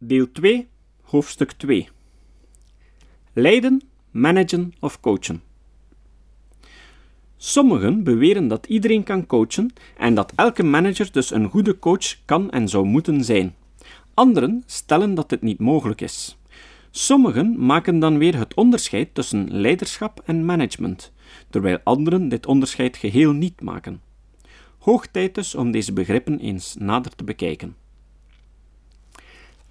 Deel 0.00 0.32
2, 0.32 0.68
hoofdstuk 1.02 1.52
2. 1.52 1.88
Leiden, 3.32 3.82
managen 4.10 4.72
of 4.80 5.00
coachen. 5.00 5.42
Sommigen 7.36 8.04
beweren 8.04 8.48
dat 8.48 8.66
iedereen 8.66 9.02
kan 9.02 9.26
coachen 9.26 9.72
en 9.96 10.14
dat 10.14 10.32
elke 10.36 10.62
manager 10.62 11.12
dus 11.12 11.30
een 11.30 11.48
goede 11.48 11.78
coach 11.78 12.24
kan 12.24 12.50
en 12.50 12.68
zou 12.68 12.86
moeten 12.86 13.24
zijn. 13.24 13.54
Anderen 14.14 14.62
stellen 14.66 15.14
dat 15.14 15.28
dit 15.28 15.42
niet 15.42 15.58
mogelijk 15.58 16.00
is. 16.00 16.38
Sommigen 16.90 17.66
maken 17.66 17.98
dan 17.98 18.18
weer 18.18 18.36
het 18.38 18.54
onderscheid 18.54 19.14
tussen 19.14 19.60
leiderschap 19.60 20.22
en 20.24 20.44
management, 20.44 21.12
terwijl 21.50 21.78
anderen 21.84 22.28
dit 22.28 22.46
onderscheid 22.46 22.96
geheel 22.96 23.32
niet 23.32 23.60
maken. 23.60 24.00
Hoog 24.78 25.06
tijd 25.06 25.34
dus 25.34 25.54
om 25.54 25.70
deze 25.70 25.92
begrippen 25.92 26.38
eens 26.38 26.76
nader 26.78 27.14
te 27.14 27.24
bekijken. 27.24 27.76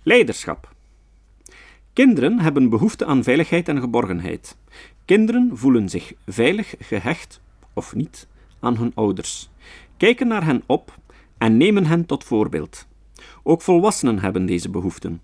Leiderschap. 0.08 0.76
Kinderen 1.94 2.40
hebben 2.40 2.70
behoefte 2.70 3.06
aan 3.06 3.24
veiligheid 3.24 3.68
en 3.68 3.80
geborgenheid. 3.80 4.58
Kinderen 5.06 5.50
voelen 5.54 5.90
zich 5.90 6.14
veilig 6.26 6.76
gehecht, 6.80 7.42
of 7.74 7.96
niet, 7.96 8.28
aan 8.60 8.78
hun 8.78 8.92
ouders, 8.96 9.50
kijken 9.98 10.28
naar 10.28 10.46
hen 10.46 10.64
op 10.66 10.98
en 11.38 11.58
nemen 11.58 11.86
hen 11.86 12.06
tot 12.06 12.24
voorbeeld. 12.24 12.88
Ook 13.44 13.62
volwassenen 13.62 14.20
hebben 14.20 14.46
deze 14.46 14.70
behoeften. 14.70 15.22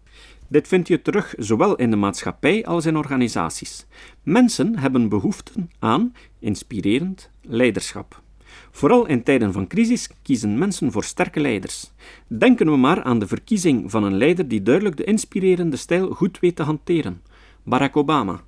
Dit 0.47 0.67
vind 0.67 0.87
je 0.87 1.01
terug 1.01 1.33
zowel 1.37 1.75
in 1.75 1.89
de 1.89 1.95
maatschappij 1.95 2.65
als 2.65 2.85
in 2.85 2.97
organisaties. 2.97 3.85
Mensen 4.23 4.79
hebben 4.79 5.09
behoefte 5.09 5.51
aan 5.79 6.13
inspirerend 6.39 7.29
leiderschap. 7.41 8.22
Vooral 8.71 9.05
in 9.05 9.23
tijden 9.23 9.53
van 9.53 9.67
crisis 9.67 10.09
kiezen 10.21 10.57
mensen 10.57 10.91
voor 10.91 11.03
sterke 11.03 11.39
leiders. 11.39 11.91
Denken 12.27 12.65
we 12.65 12.77
maar 12.77 13.03
aan 13.03 13.19
de 13.19 13.27
verkiezing 13.27 13.91
van 13.91 14.03
een 14.03 14.17
leider 14.17 14.47
die 14.47 14.61
duidelijk 14.61 14.97
de 14.97 15.03
inspirerende 15.03 15.77
stijl 15.77 16.09
goed 16.11 16.39
weet 16.39 16.55
te 16.55 16.63
hanteren: 16.63 17.21
Barack 17.63 17.97
Obama. 17.97 18.41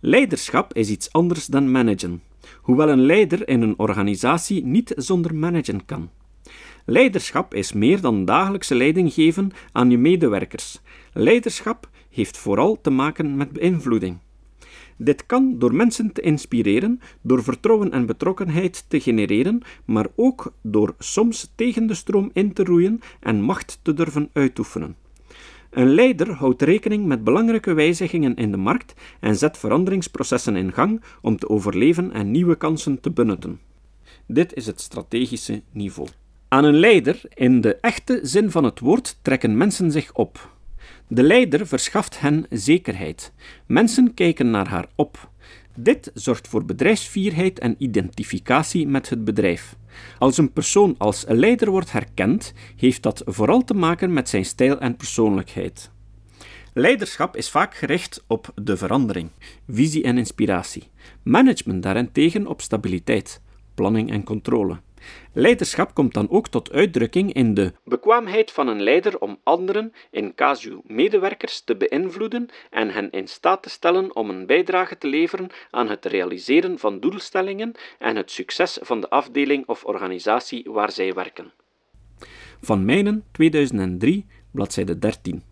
Leiderschap 0.00 0.74
is 0.74 0.90
iets 0.90 1.12
anders 1.12 1.46
dan 1.46 1.70
managen, 1.70 2.22
hoewel 2.60 2.88
een 2.88 3.06
leider 3.06 3.48
in 3.48 3.62
een 3.62 3.78
organisatie 3.78 4.64
niet 4.64 4.92
zonder 4.96 5.34
managen 5.34 5.84
kan. 5.84 6.10
Leiderschap 6.84 7.54
is 7.54 7.72
meer 7.72 8.00
dan 8.00 8.24
dagelijkse 8.24 8.74
leiding 8.74 9.12
geven 9.12 9.50
aan 9.72 9.90
je 9.90 9.98
medewerkers. 9.98 10.80
Leiderschap 11.12 11.90
heeft 12.10 12.36
vooral 12.38 12.80
te 12.80 12.90
maken 12.90 13.36
met 13.36 13.52
beïnvloeding. 13.52 14.18
Dit 14.96 15.26
kan 15.26 15.58
door 15.58 15.74
mensen 15.74 16.12
te 16.12 16.20
inspireren, 16.20 17.00
door 17.20 17.42
vertrouwen 17.42 17.92
en 17.92 18.06
betrokkenheid 18.06 18.84
te 18.88 19.00
genereren, 19.00 19.62
maar 19.84 20.06
ook 20.14 20.52
door 20.62 20.94
soms 20.98 21.52
tegen 21.54 21.86
de 21.86 21.94
stroom 21.94 22.30
in 22.32 22.52
te 22.52 22.64
roeien 22.64 23.00
en 23.20 23.40
macht 23.40 23.78
te 23.82 23.94
durven 23.94 24.30
uitoefenen. 24.32 24.96
Een 25.70 25.94
leider 25.94 26.32
houdt 26.32 26.62
rekening 26.62 27.06
met 27.06 27.24
belangrijke 27.24 27.72
wijzigingen 27.72 28.34
in 28.34 28.50
de 28.50 28.56
markt 28.56 28.94
en 29.20 29.36
zet 29.36 29.58
veranderingsprocessen 29.58 30.56
in 30.56 30.72
gang 30.72 31.02
om 31.20 31.36
te 31.36 31.48
overleven 31.48 32.12
en 32.12 32.30
nieuwe 32.30 32.56
kansen 32.56 33.00
te 33.00 33.10
benutten. 33.10 33.60
Dit 34.26 34.54
is 34.54 34.66
het 34.66 34.80
strategische 34.80 35.62
niveau. 35.70 36.08
Aan 36.48 36.64
een 36.64 36.78
leider, 36.78 37.20
in 37.34 37.60
de 37.60 37.74
echte 37.74 38.20
zin 38.22 38.50
van 38.50 38.64
het 38.64 38.80
woord, 38.80 39.18
trekken 39.22 39.56
mensen 39.56 39.90
zich 39.90 40.12
op. 40.12 40.55
De 41.08 41.22
leider 41.22 41.66
verschaft 41.66 42.20
hen 42.20 42.46
zekerheid. 42.50 43.32
Mensen 43.66 44.14
kijken 44.14 44.50
naar 44.50 44.68
haar 44.68 44.86
op. 44.94 45.30
Dit 45.74 46.10
zorgt 46.14 46.48
voor 46.48 46.64
bedrijfsvierheid 46.64 47.58
en 47.58 47.74
identificatie 47.78 48.86
met 48.86 49.08
het 49.08 49.24
bedrijf. 49.24 49.76
Als 50.18 50.38
een 50.38 50.52
persoon 50.52 50.94
als 50.98 51.24
leider 51.28 51.70
wordt 51.70 51.92
herkend, 51.92 52.52
heeft 52.76 53.02
dat 53.02 53.22
vooral 53.26 53.64
te 53.64 53.74
maken 53.74 54.12
met 54.12 54.28
zijn 54.28 54.44
stijl 54.44 54.80
en 54.80 54.96
persoonlijkheid. 54.96 55.90
Leiderschap 56.72 57.36
is 57.36 57.50
vaak 57.50 57.74
gericht 57.74 58.24
op 58.26 58.52
de 58.54 58.76
verandering, 58.76 59.30
visie 59.68 60.02
en 60.02 60.18
inspiratie. 60.18 60.88
Management 61.22 61.82
daarentegen 61.82 62.46
op 62.46 62.60
stabiliteit, 62.60 63.40
planning 63.74 64.10
en 64.10 64.24
controle. 64.24 64.80
Leiderschap 65.32 65.94
komt 65.94 66.14
dan 66.14 66.30
ook 66.30 66.48
tot 66.48 66.72
uitdrukking 66.72 67.32
in 67.32 67.54
de 67.54 67.72
bekwaamheid 67.84 68.50
van 68.52 68.68
een 68.68 68.82
leider 68.82 69.18
om 69.18 69.38
anderen, 69.42 69.92
in 70.10 70.34
casu 70.34 70.80
medewerkers, 70.84 71.60
te 71.60 71.76
beïnvloeden 71.76 72.48
en 72.70 72.90
hen 72.90 73.10
in 73.10 73.28
staat 73.28 73.62
te 73.62 73.70
stellen 73.70 74.16
om 74.16 74.30
een 74.30 74.46
bijdrage 74.46 74.98
te 74.98 75.06
leveren 75.06 75.48
aan 75.70 75.88
het 75.88 76.04
realiseren 76.04 76.78
van 76.78 77.00
doelstellingen 77.00 77.72
en 77.98 78.16
het 78.16 78.30
succes 78.30 78.78
van 78.80 79.00
de 79.00 79.10
afdeling 79.10 79.66
of 79.66 79.84
organisatie 79.84 80.64
waar 80.70 80.92
zij 80.92 81.14
werken. 81.14 81.52
Van 82.60 82.84
Mijnen, 82.84 83.24
2003, 83.32 84.26
bladzijde 84.50 84.98
13. 84.98 85.42